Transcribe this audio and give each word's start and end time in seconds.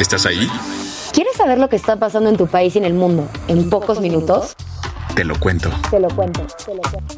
¿Estás 0.00 0.24
ahí? 0.24 0.48
¿Quieres 1.12 1.36
saber 1.36 1.58
lo 1.58 1.68
que 1.68 1.76
está 1.76 1.96
pasando 1.96 2.30
en 2.30 2.38
tu 2.38 2.46
país 2.46 2.74
y 2.74 2.78
en 2.78 2.86
el 2.86 2.94
mundo 2.94 3.28
en, 3.48 3.68
pocos, 3.68 4.00
minutos? 4.00 4.56
Te 5.14 5.24
lo 5.24 5.38
cuento. 5.38 5.70
Te 5.90 6.00
lo 6.00 6.08
cuento. 6.08 6.40
Te 6.64 6.74
lo 6.74 6.80
cuento. 6.80 7.14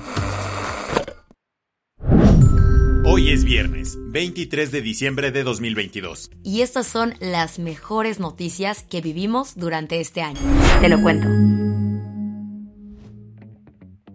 Hoy 3.05 3.31
es 3.31 3.45
viernes, 3.45 3.97
23 4.09 4.73
de 4.73 4.83
diciembre 4.83 5.31
de 5.31 5.45
2022. 5.45 6.33
Y 6.43 6.63
estas 6.63 6.89
son 6.89 7.15
las 7.21 7.61
mejores 7.61 8.19
noticias 8.19 8.83
que 8.83 9.01
vivimos 9.01 9.55
durante 9.55 10.01
este 10.01 10.23
año. 10.23 10.41
Te 10.81 10.89
lo 10.89 11.01
cuento. 11.01 11.29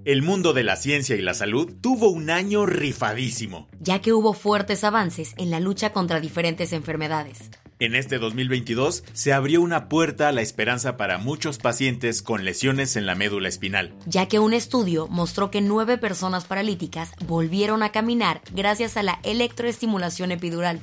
El 0.04 0.23
mundo 0.23 0.52
de 0.52 0.64
la 0.64 0.76
ciencia 0.76 1.16
y 1.16 1.22
la 1.22 1.34
salud 1.34 1.73
tuvo 1.80 2.10
un 2.10 2.30
año 2.30 2.66
rifadísimo. 2.66 3.70
Ya 3.80 4.02
que 4.02 4.12
hubo 4.12 4.34
fuertes 4.34 4.84
avances 4.84 5.36
en 5.38 5.52
la 5.52 5.62
lucha 5.62 5.94
contra 5.94 6.20
diferentes 6.20 6.73
enfermedades. 6.73 7.50
En 7.80 7.94
este 7.94 8.17
2022 8.17 9.03
se 9.14 9.33
abrió 9.33 9.61
una 9.61 9.88
puerta 9.88 10.30
a 10.30 10.31
la 10.31 10.42
esperanza 10.42 10.97
para 10.97 11.20
muchos 11.20 11.59
pacientes 11.59 12.23
con 12.23 12.44
lesiones 12.44 12.95
en 12.95 13.06
la 13.06 13.14
médula 13.14 13.50
espinal. 13.50 13.94
Ya 14.08 14.28
que 14.28 14.39
un 14.39 14.53
estudio 14.53 15.08
mostró 15.08 15.52
que 15.52 15.61
nueve 15.61 16.00
personas 16.00 16.45
paralíticas 16.45 17.11
volvieron 17.28 17.83
a 17.83 17.92
caminar 17.92 18.42
gracias 18.52 18.98
a 18.98 19.03
la 19.03 19.20
electroestimulación 19.23 20.31
epidural. 20.31 20.80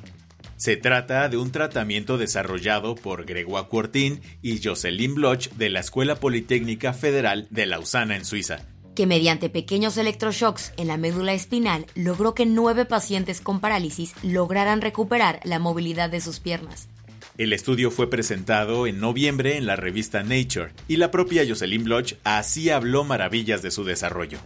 Se 0.56 0.76
trata 0.76 1.28
de 1.28 1.36
un 1.36 1.50
tratamiento 1.50 2.16
desarrollado 2.16 2.94
por 2.94 3.24
Gregoire 3.24 3.68
Courtin 3.68 4.20
y 4.40 4.62
Jocelyn 4.62 5.16
Bloch 5.16 5.48
de 5.50 5.70
la 5.70 5.80
Escuela 5.80 6.14
Politécnica 6.14 6.92
Federal 6.92 7.48
de 7.50 7.66
Lausana 7.66 8.14
en 8.14 8.24
Suiza 8.24 8.60
que 8.94 9.06
mediante 9.06 9.50
pequeños 9.50 9.96
electroshocks 9.96 10.72
en 10.76 10.88
la 10.88 10.96
médula 10.96 11.34
espinal 11.34 11.86
logró 11.94 12.34
que 12.34 12.46
nueve 12.46 12.84
pacientes 12.84 13.40
con 13.40 13.60
parálisis 13.60 14.14
lograran 14.22 14.80
recuperar 14.80 15.40
la 15.44 15.58
movilidad 15.58 16.10
de 16.10 16.20
sus 16.20 16.40
piernas. 16.40 16.88
El 17.36 17.52
estudio 17.52 17.90
fue 17.90 18.08
presentado 18.08 18.86
en 18.86 19.00
noviembre 19.00 19.56
en 19.56 19.66
la 19.66 19.74
revista 19.74 20.22
Nature 20.22 20.72
y 20.86 20.98
la 20.98 21.10
propia 21.10 21.42
Jocelyn 21.46 21.82
Bloch 21.82 22.14
así 22.22 22.70
habló 22.70 23.02
maravillas 23.02 23.60
de 23.60 23.72
su 23.72 23.82
desarrollo. 23.82 24.38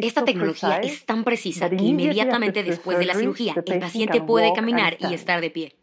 Esta 0.00 0.24
tecnología 0.24 0.76
es 0.76 1.04
tan 1.04 1.24
precisa 1.24 1.68
que 1.68 1.82
inmediatamente 1.82 2.62
después 2.62 2.98
de 2.98 3.06
la 3.06 3.14
cirugía 3.14 3.54
el 3.66 3.78
paciente 3.80 4.20
puede 4.20 4.52
caminar 4.52 4.96
y 5.00 5.12
estar 5.12 5.40
de 5.40 5.50
pie. 5.50 5.74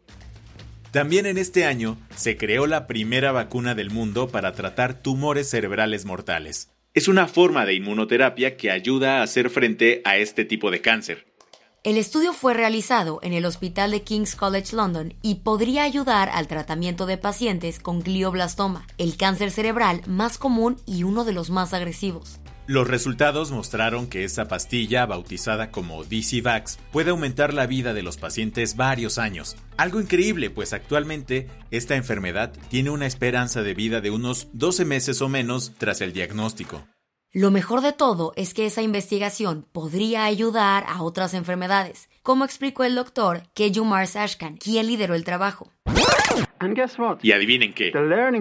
También 0.90 1.26
en 1.26 1.36
este 1.36 1.66
año 1.66 1.98
se 2.14 2.38
creó 2.38 2.66
la 2.66 2.86
primera 2.86 3.30
vacuna 3.30 3.74
del 3.74 3.90
mundo 3.90 4.28
para 4.28 4.52
tratar 4.52 4.94
tumores 5.02 5.50
cerebrales 5.50 6.06
mortales. 6.06 6.70
Es 6.96 7.08
una 7.08 7.28
forma 7.28 7.66
de 7.66 7.74
inmunoterapia 7.74 8.56
que 8.56 8.70
ayuda 8.70 9.18
a 9.18 9.22
hacer 9.22 9.50
frente 9.50 10.00
a 10.06 10.16
este 10.16 10.46
tipo 10.46 10.70
de 10.70 10.80
cáncer. 10.80 11.26
El 11.84 11.98
estudio 11.98 12.32
fue 12.32 12.54
realizado 12.54 13.20
en 13.22 13.34
el 13.34 13.44
Hospital 13.44 13.90
de 13.90 14.00
King's 14.00 14.34
College 14.34 14.74
London 14.74 15.12
y 15.20 15.34
podría 15.34 15.82
ayudar 15.82 16.30
al 16.30 16.48
tratamiento 16.48 17.04
de 17.04 17.18
pacientes 17.18 17.80
con 17.80 18.00
glioblastoma, 18.00 18.86
el 18.96 19.18
cáncer 19.18 19.50
cerebral 19.50 20.00
más 20.06 20.38
común 20.38 20.78
y 20.86 21.02
uno 21.02 21.26
de 21.26 21.34
los 21.34 21.50
más 21.50 21.74
agresivos. 21.74 22.40
Los 22.68 22.88
resultados 22.88 23.52
mostraron 23.52 24.08
que 24.08 24.24
esa 24.24 24.48
pastilla, 24.48 25.06
bautizada 25.06 25.70
como 25.70 26.04
DC-Vax, 26.04 26.78
puede 26.90 27.10
aumentar 27.10 27.54
la 27.54 27.66
vida 27.66 27.94
de 27.94 28.02
los 28.02 28.16
pacientes 28.16 28.74
varios 28.74 29.18
años. 29.18 29.56
Algo 29.76 30.00
increíble, 30.00 30.50
pues 30.50 30.72
actualmente 30.72 31.46
esta 31.70 31.94
enfermedad 31.94 32.52
tiene 32.68 32.90
una 32.90 33.06
esperanza 33.06 33.62
de 33.62 33.74
vida 33.74 34.00
de 34.00 34.10
unos 34.10 34.48
12 34.52 34.84
meses 34.84 35.22
o 35.22 35.28
menos 35.28 35.74
tras 35.78 36.00
el 36.00 36.12
diagnóstico. 36.12 36.82
Lo 37.32 37.52
mejor 37.52 37.82
de 37.82 37.92
todo 37.92 38.32
es 38.34 38.52
que 38.52 38.66
esa 38.66 38.82
investigación 38.82 39.68
podría 39.70 40.24
ayudar 40.24 40.86
a 40.88 41.02
otras 41.02 41.34
enfermedades, 41.34 42.08
como 42.22 42.44
explicó 42.44 42.82
el 42.82 42.96
doctor 42.96 43.44
Kejumar 43.54 44.08
Sashkan, 44.08 44.56
quien 44.56 44.88
lideró 44.88 45.14
el 45.14 45.22
trabajo. 45.22 45.70
Y 47.22 47.32
adivinen 47.32 47.72
qué, 47.72 47.92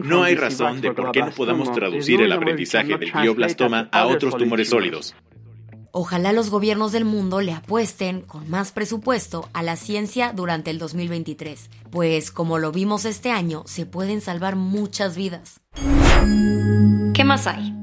no 0.04 0.24
hay 0.24 0.36
razón 0.36 0.82
de 0.82 0.92
por 0.92 1.12
qué 1.12 1.22
no 1.22 1.32
podamos 1.32 1.72
traducir 1.72 2.22
el 2.22 2.32
aprendizaje 2.32 2.98
del 2.98 3.12
glioblastoma 3.12 3.90
a 3.92 4.08
otros 4.08 4.38
tumores 4.38 4.70
sólidos. 4.70 5.16
Ojalá 5.98 6.34
los 6.34 6.50
gobiernos 6.50 6.92
del 6.92 7.06
mundo 7.06 7.40
le 7.40 7.54
apuesten 7.54 8.20
con 8.20 8.50
más 8.50 8.74
presupuesto 8.74 9.48
a 9.54 9.64
la 9.64 9.78
ciencia 9.78 10.34
durante 10.34 10.70
el 10.70 10.78
2023, 10.78 11.70
pues 11.90 12.32
como 12.32 12.58
lo 12.60 12.74
vimos 12.74 13.06
este 13.06 13.32
año, 13.32 13.64
se 13.66 13.86
pueden 13.86 14.20
salvar 14.20 14.58
muchas 14.58 15.16
vidas. 15.16 15.62
¿Qué 17.14 17.24
más 17.24 17.48
hay? 17.48 17.75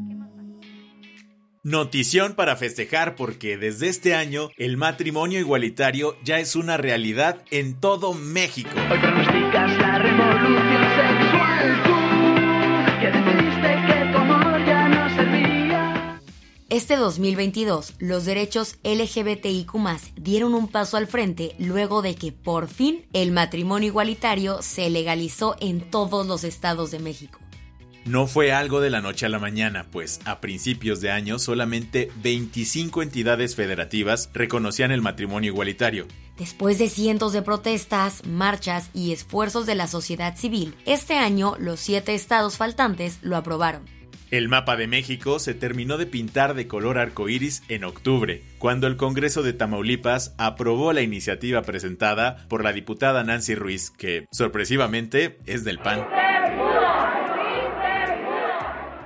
Notición 1.65 2.34
para 2.34 2.56
festejar 2.56 3.15
porque 3.15 3.56
desde 3.56 3.89
este 3.89 4.17
año 4.17 4.50
el 4.56 4.77
matrimonio 4.77 5.39
igualitario 5.39 6.17
ya 6.25 6.41
es 6.41 6.56
una 6.56 6.77
realidad 6.77 7.45
en 7.53 7.78
todo 7.78 8.15
México. 8.15 8.71
Hoy 8.91 8.99
pronosticas 8.99 9.78
la 9.78 9.99
revolución 10.01 10.83
sexual 10.97 11.83
tú, 11.84 13.01
que 13.01 13.11
decidiste 13.12 13.69
que 13.87 14.12
tu 14.12 14.19
amor 14.19 14.67
ya 14.67 14.89
no 14.89 15.17
servía. 15.17 16.21
Este 16.69 16.97
2022, 16.97 17.95
los 18.01 18.25
derechos 18.25 18.78
LGBTIQ 18.83 19.72
dieron 20.17 20.55
un 20.55 20.67
paso 20.67 20.97
al 20.97 21.06
frente 21.06 21.55
luego 21.61 22.03
de 22.03 22.17
que 22.17 22.33
por 22.33 22.67
fin 22.67 23.06
el 23.12 23.31
matrimonio 23.31 23.87
igualitario 23.87 24.62
se 24.62 24.91
legalizó 24.91 25.55
en 25.61 25.93
todos 25.93 26.27
los 26.27 26.43
estados 26.43 26.91
de 26.91 26.99
México. 26.99 27.39
No 28.05 28.27
fue 28.27 28.51
algo 28.53 28.81
de 28.81 28.91
la 28.91 29.01
noche 29.01 29.27
a 29.27 29.29
la 29.29 29.39
mañana, 29.39 29.87
pues 29.93 30.21
a 30.25 30.41
principios 30.41 31.01
de 31.01 31.13
año 31.13 31.39
solamente 31.39 32.11
25 32.17 33.01
entidades 33.01 33.55
federativas 33.55 34.29
reconocían 34.35 34.91
el 34.91 35.03
matrimonio 35.03 35.53
igualitario. 35.53 36.09
Después 36.37 36.79
de 36.81 36.89
cientos 36.89 37.33
de 37.33 37.43
protestas, 37.43 38.27
marchas 38.27 38.91
y 38.93 39.13
esfuerzos 39.13 39.67
de 39.67 39.77
la 39.77 39.87
sociedad 39.87 40.37
civil, 40.37 40.75
este 40.85 41.15
año 41.15 41.55
los 41.61 41.79
siete 41.79 42.15
estados 42.15 42.57
faltantes 42.57 43.19
lo 43.23 43.37
aprobaron. 43.37 43.85
El 44.33 44.49
mapa 44.49 44.77
de 44.77 44.89
México 44.89 45.39
se 45.39 45.55
terminó 45.55 45.97
de 45.97 46.07
pintar 46.07 46.55
de 46.55 46.66
color 46.66 46.98
arcoíris 46.98 47.63
en 47.69 47.84
octubre, 47.84 48.43
cuando 48.59 48.89
el 48.89 48.97
Congreso 48.97 49.43
de 49.43 49.53
Tamaulipas 49.53 50.34
aprobó 50.39 50.93
la 50.93 51.03
iniciativa 51.03 51.63
presentada 51.63 52.48
por 52.48 52.65
la 52.65 52.72
diputada 52.72 53.22
Nancy 53.22 53.55
Ruiz, 53.55 53.91
que 53.91 54.27
sorpresivamente 54.33 55.39
es 55.47 55.65
del 55.65 55.78
PAN. 55.78 56.07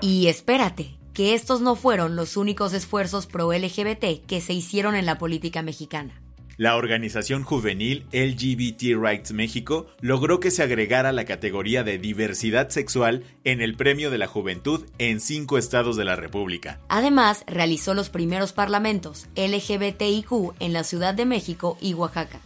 Y 0.01 0.27
espérate, 0.27 0.97
que 1.15 1.33
estos 1.33 1.63
no 1.63 1.77
fueron 1.77 2.15
los 2.15 2.37
únicos 2.37 2.75
esfuerzos 2.75 3.27
pro 3.27 3.53
LGBT 3.53 4.27
que 4.27 4.41
se 4.43 4.53
hicieron 4.53 4.95
en 4.95 5.07
la 5.07 5.17
política 5.17 5.63
mexicana. 5.63 6.21
La 6.59 6.77
organización 6.77 7.43
juvenil 7.43 8.07
LGBT 8.13 8.99
Rights 8.99 9.33
México 9.33 9.87
logró 10.01 10.41
que 10.41 10.51
se 10.51 10.63
agregara 10.63 11.13
la 11.13 11.27
categoría 11.27 11.85
de 11.85 11.99
diversidad 11.99 12.71
sexual 12.71 13.25
en 13.45 13.61
el 13.61 13.77
Premio 13.77 14.11
de 14.11 14.19
la 14.19 14.27
Juventud 14.27 14.87
en 14.99 15.21
cinco 15.21 15.59
estados 15.59 15.97
de 15.97 16.05
la 16.05 16.17
República. 16.17 16.81
Además, 16.89 17.45
realizó 17.47 17.95
los 17.95 18.09
primeros 18.09 18.53
parlamentos 18.53 19.27
LGBTIQ 19.37 20.55
en 20.61 20.73
la 20.73 20.85
Ciudad 20.85 21.15
de 21.15 21.27
México 21.27 21.77
y 21.81 21.95
Oaxaca. 21.95 22.41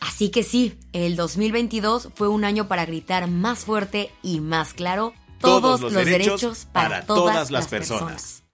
Así 0.00 0.30
que 0.30 0.42
sí, 0.42 0.78
el 0.92 1.14
2022 1.14 2.10
fue 2.14 2.28
un 2.28 2.44
año 2.44 2.68
para 2.68 2.86
gritar 2.86 3.28
más 3.28 3.64
fuerte 3.64 4.10
y 4.22 4.40
más 4.40 4.74
claro 4.74 5.12
todos, 5.40 5.80
los, 5.80 5.92
derechos, 5.92 6.66
para, 6.72 7.06
todas, 7.06 7.50
las 7.50 7.66
personas. 7.68 8.44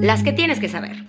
Las 0.00 0.22
que 0.22 0.32
tienes 0.32 0.58
que 0.58 0.68
saber. 0.68 1.04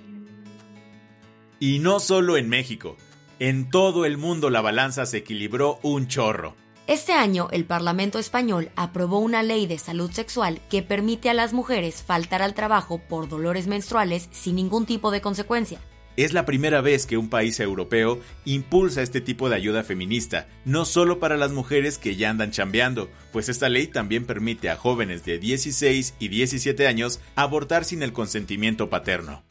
Y 1.59 1.79
no 1.79 1.99
solo 1.99 2.37
en 2.37 2.47
México. 2.49 2.95
En 3.39 3.69
todo 3.69 4.05
el 4.05 4.17
mundo 4.17 4.49
la 4.49 4.61
balanza 4.61 5.05
se 5.05 5.17
equilibró 5.17 5.79
un 5.83 6.07
chorro. 6.07 6.55
Este 6.87 7.13
año 7.13 7.49
el 7.51 7.65
Parlamento 7.65 8.17
español 8.17 8.71
aprobó 8.75 9.19
una 9.19 9.43
ley 9.43 9.67
de 9.67 9.77
salud 9.77 10.09
sexual 10.11 10.61
que 10.69 10.81
permite 10.81 11.29
a 11.29 11.33
las 11.33 11.53
mujeres 11.53 12.01
faltar 12.01 12.41
al 12.41 12.53
trabajo 12.53 12.99
por 12.99 13.27
dolores 13.27 13.67
menstruales 13.67 14.29
sin 14.31 14.55
ningún 14.55 14.85
tipo 14.85 15.11
de 15.11 15.21
consecuencia. 15.21 15.79
Es 16.17 16.33
la 16.33 16.45
primera 16.45 16.81
vez 16.81 17.05
que 17.05 17.15
un 17.15 17.29
país 17.29 17.59
europeo 17.59 18.19
impulsa 18.43 19.03
este 19.03 19.21
tipo 19.21 19.49
de 19.49 19.55
ayuda 19.55 19.83
feminista, 19.83 20.47
no 20.65 20.83
solo 20.83 21.19
para 21.19 21.37
las 21.37 21.51
mujeres 21.51 21.99
que 21.99 22.15
ya 22.15 22.31
andan 22.31 22.49
chambeando, 22.49 23.07
pues 23.31 23.49
esta 23.49 23.69
ley 23.69 23.85
también 23.85 24.25
permite 24.25 24.71
a 24.71 24.77
jóvenes 24.77 25.23
de 25.25 25.37
16 25.37 26.15
y 26.17 26.27
17 26.29 26.87
años 26.87 27.19
abortar 27.35 27.85
sin 27.85 28.01
el 28.01 28.13
consentimiento 28.13 28.89
paterno. 28.89 29.43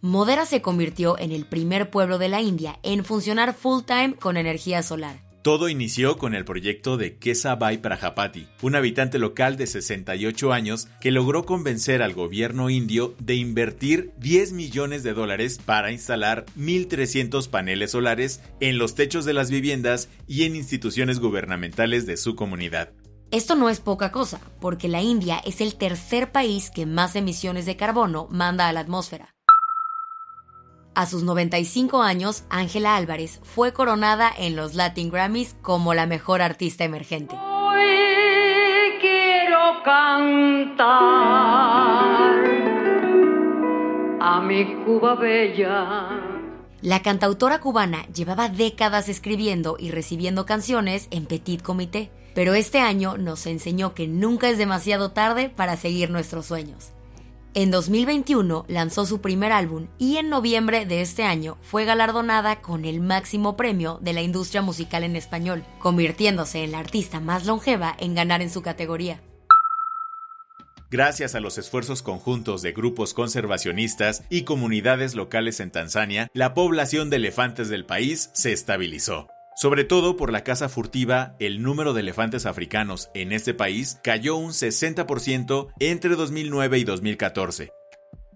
Modera 0.00 0.46
se 0.46 0.62
convirtió 0.62 1.16
en 1.16 1.30
el 1.30 1.46
primer 1.46 1.90
pueblo 1.90 2.18
de 2.18 2.28
la 2.28 2.40
India 2.40 2.80
en 2.82 3.04
funcionar 3.04 3.54
full 3.54 3.84
time 3.84 4.16
con 4.16 4.36
energía 4.36 4.82
solar. 4.82 5.27
Todo 5.48 5.70
inició 5.70 6.18
con 6.18 6.34
el 6.34 6.44
proyecto 6.44 6.98
de 6.98 7.16
Kesabay 7.16 7.78
Prajapati, 7.78 8.48
un 8.60 8.76
habitante 8.76 9.18
local 9.18 9.56
de 9.56 9.66
68 9.66 10.52
años 10.52 10.88
que 11.00 11.10
logró 11.10 11.46
convencer 11.46 12.02
al 12.02 12.12
gobierno 12.12 12.68
indio 12.68 13.14
de 13.18 13.36
invertir 13.36 14.12
10 14.18 14.52
millones 14.52 15.02
de 15.04 15.14
dólares 15.14 15.58
para 15.64 15.90
instalar 15.90 16.44
1.300 16.58 17.48
paneles 17.48 17.92
solares 17.92 18.42
en 18.60 18.76
los 18.76 18.94
techos 18.94 19.24
de 19.24 19.32
las 19.32 19.50
viviendas 19.50 20.10
y 20.26 20.44
en 20.44 20.54
instituciones 20.54 21.18
gubernamentales 21.18 22.04
de 22.04 22.18
su 22.18 22.36
comunidad. 22.36 22.92
Esto 23.30 23.54
no 23.54 23.70
es 23.70 23.80
poca 23.80 24.12
cosa, 24.12 24.42
porque 24.60 24.88
la 24.88 25.00
India 25.00 25.40
es 25.46 25.62
el 25.62 25.76
tercer 25.76 26.30
país 26.30 26.70
que 26.70 26.84
más 26.84 27.16
emisiones 27.16 27.64
de 27.64 27.78
carbono 27.78 28.28
manda 28.30 28.68
a 28.68 28.72
la 28.74 28.80
atmósfera. 28.80 29.37
A 30.98 31.06
sus 31.06 31.22
95 31.22 32.02
años, 32.02 32.42
Ángela 32.50 32.96
Álvarez 32.96 33.38
fue 33.44 33.72
coronada 33.72 34.32
en 34.36 34.56
los 34.56 34.74
Latin 34.74 35.10
Grammys 35.12 35.54
como 35.62 35.94
la 35.94 36.06
mejor 36.06 36.42
artista 36.42 36.82
emergente. 36.82 37.36
Hoy 37.36 38.98
quiero 39.00 39.80
cantar 39.84 40.88
a 44.20 44.40
mi 44.44 44.74
Cuba 44.84 45.14
bella. 45.14 46.20
La 46.82 47.00
cantautora 47.00 47.60
cubana 47.60 48.04
llevaba 48.08 48.48
décadas 48.48 49.08
escribiendo 49.08 49.76
y 49.78 49.92
recibiendo 49.92 50.46
canciones 50.46 51.06
en 51.12 51.26
Petit 51.26 51.62
Comité, 51.62 52.10
pero 52.34 52.54
este 52.54 52.80
año 52.80 53.16
nos 53.16 53.46
enseñó 53.46 53.94
que 53.94 54.08
nunca 54.08 54.48
es 54.48 54.58
demasiado 54.58 55.12
tarde 55.12 55.48
para 55.48 55.76
seguir 55.76 56.10
nuestros 56.10 56.46
sueños. 56.46 56.90
En 57.54 57.70
2021 57.70 58.66
lanzó 58.68 59.06
su 59.06 59.20
primer 59.20 59.52
álbum 59.52 59.88
y 59.98 60.18
en 60.18 60.28
noviembre 60.28 60.84
de 60.84 61.00
este 61.00 61.24
año 61.24 61.56
fue 61.62 61.84
galardonada 61.84 62.60
con 62.60 62.84
el 62.84 63.00
máximo 63.00 63.56
premio 63.56 63.98
de 64.02 64.12
la 64.12 64.20
industria 64.20 64.60
musical 64.60 65.02
en 65.02 65.16
español, 65.16 65.64
convirtiéndose 65.78 66.62
en 66.62 66.72
la 66.72 66.78
artista 66.78 67.20
más 67.20 67.46
longeva 67.46 67.96
en 67.98 68.14
ganar 68.14 68.42
en 68.42 68.50
su 68.50 68.60
categoría. 68.62 69.22
Gracias 70.90 71.34
a 71.34 71.40
los 71.40 71.58
esfuerzos 71.58 72.02
conjuntos 72.02 72.62
de 72.62 72.72
grupos 72.72 73.12
conservacionistas 73.12 74.24
y 74.30 74.44
comunidades 74.44 75.14
locales 75.14 75.60
en 75.60 75.70
Tanzania, 75.70 76.30
la 76.32 76.54
población 76.54 77.10
de 77.10 77.16
elefantes 77.16 77.68
del 77.68 77.84
país 77.84 78.30
se 78.32 78.52
estabilizó. 78.52 79.28
Sobre 79.60 79.82
todo 79.82 80.16
por 80.16 80.30
la 80.30 80.44
caza 80.44 80.68
furtiva, 80.68 81.34
el 81.40 81.62
número 81.62 81.92
de 81.92 82.02
elefantes 82.02 82.46
africanos 82.46 83.10
en 83.12 83.32
este 83.32 83.54
país 83.54 83.98
cayó 84.04 84.36
un 84.36 84.52
60% 84.52 85.66
entre 85.80 86.14
2009 86.14 86.78
y 86.78 86.84
2014. 86.84 87.72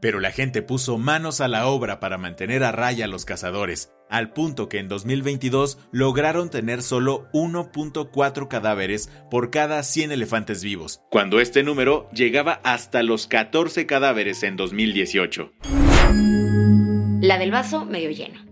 Pero 0.00 0.18
la 0.18 0.32
gente 0.32 0.62
puso 0.62 0.98
manos 0.98 1.40
a 1.40 1.46
la 1.46 1.68
obra 1.68 2.00
para 2.00 2.18
mantener 2.18 2.64
a 2.64 2.72
raya 2.72 3.04
a 3.04 3.08
los 3.08 3.24
cazadores, 3.24 3.92
al 4.10 4.32
punto 4.32 4.68
que 4.68 4.80
en 4.80 4.88
2022 4.88 5.78
lograron 5.92 6.50
tener 6.50 6.82
solo 6.82 7.28
1.4 7.32 8.48
cadáveres 8.48 9.08
por 9.30 9.50
cada 9.50 9.80
100 9.84 10.10
elefantes 10.10 10.64
vivos, 10.64 11.02
cuando 11.08 11.38
este 11.38 11.62
número 11.62 12.10
llegaba 12.10 12.60
hasta 12.64 13.04
los 13.04 13.28
14 13.28 13.86
cadáveres 13.86 14.42
en 14.42 14.56
2018. 14.56 15.52
La 17.20 17.38
del 17.38 17.52
vaso 17.52 17.84
medio 17.84 18.10
lleno. 18.10 18.51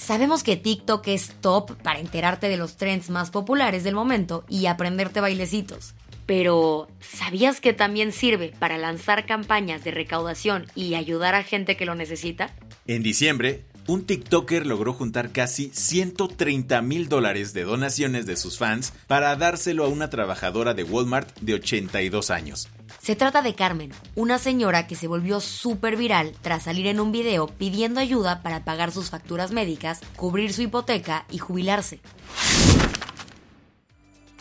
Sabemos 0.00 0.42
que 0.42 0.56
TikTok 0.56 1.06
es 1.08 1.34
top 1.42 1.76
para 1.82 2.00
enterarte 2.00 2.48
de 2.48 2.56
los 2.56 2.78
trends 2.78 3.10
más 3.10 3.30
populares 3.30 3.84
del 3.84 3.94
momento 3.94 4.44
y 4.48 4.64
aprenderte 4.64 5.20
bailecitos. 5.20 5.94
Pero, 6.24 6.88
¿sabías 7.00 7.60
que 7.60 7.74
también 7.74 8.12
sirve 8.12 8.52
para 8.58 8.78
lanzar 8.78 9.26
campañas 9.26 9.84
de 9.84 9.90
recaudación 9.90 10.66
y 10.74 10.94
ayudar 10.94 11.34
a 11.34 11.42
gente 11.42 11.76
que 11.76 11.84
lo 11.84 11.94
necesita? 11.94 12.54
En 12.86 13.02
diciembre, 13.02 13.64
un 13.86 14.06
TikToker 14.06 14.66
logró 14.66 14.94
juntar 14.94 15.32
casi 15.32 15.70
130 15.74 16.80
mil 16.80 17.08
dólares 17.08 17.52
de 17.52 17.64
donaciones 17.64 18.24
de 18.24 18.36
sus 18.36 18.56
fans 18.56 18.94
para 19.06 19.36
dárselo 19.36 19.84
a 19.84 19.88
una 19.88 20.08
trabajadora 20.08 20.72
de 20.72 20.82
Walmart 20.82 21.38
de 21.40 21.54
82 21.54 22.30
años. 22.30 22.68
Se 23.00 23.16
trata 23.16 23.40
de 23.40 23.54
Carmen, 23.54 23.92
una 24.14 24.38
señora 24.38 24.86
que 24.86 24.94
se 24.94 25.08
volvió 25.08 25.40
súper 25.40 25.96
viral 25.96 26.34
tras 26.42 26.64
salir 26.64 26.86
en 26.86 27.00
un 27.00 27.12
video 27.12 27.46
pidiendo 27.46 27.98
ayuda 27.98 28.42
para 28.42 28.62
pagar 28.62 28.92
sus 28.92 29.08
facturas 29.08 29.52
médicas, 29.52 30.00
cubrir 30.16 30.52
su 30.52 30.60
hipoteca 30.60 31.24
y 31.30 31.38
jubilarse. 31.38 32.00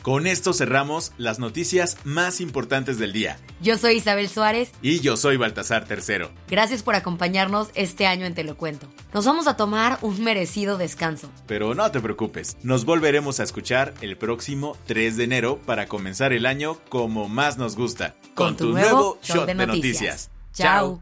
Con 0.02 0.28
esto 0.28 0.54
cerramos 0.54 1.12
las 1.18 1.40
noticias 1.40 1.98
más 2.06 2.40
importantes 2.40 2.98
del 3.00 3.12
día. 3.12 3.38
Yo 3.62 3.78
soy 3.78 3.96
Isabel 3.96 4.30
Suárez. 4.30 4.72
Y 4.82 5.02
yo 5.02 5.18
soy 5.18 5.36
Baltasar 5.36 5.86
Tercero. 5.86 6.32
Gracias 6.48 6.84
por 6.84 6.96
acompañarnos 6.96 7.70
este 7.76 8.08
año 8.08 8.26
en 8.26 8.34
Te 8.34 8.46
lo 8.46 8.56
cuento. 8.56 8.88
Nos 9.14 9.26
vamos 9.26 9.48
a 9.48 9.58
tomar 9.58 9.98
un 10.02 10.24
merecido 10.24 10.78
descanso. 10.78 11.30
Pero 11.48 11.76
no 11.76 11.92
te 11.92 12.00
preocupes, 12.00 12.58
nos 12.64 12.86
volveremos 12.86 13.42
a 13.42 13.44
escuchar 13.44 13.94
el 14.00 14.18
próximo 14.18 14.78
3 14.86 15.18
de 15.18 15.24
enero 15.26 15.60
para 15.66 15.88
comenzar 15.88 16.32
el 16.32 16.46
año 16.46 16.78
como 16.88 17.28
más 17.28 17.58
nos 17.58 17.76
gusta. 17.76 18.16
Con, 18.36 18.56
tu, 18.56 18.70
nuevo 18.70 19.20
shot 19.22 19.48
de 19.48 19.56
noticias. 19.56 20.32
Chao. 20.54 21.02